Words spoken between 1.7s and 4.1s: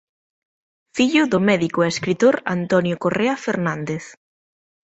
e escritor Antonio Correa Fernández.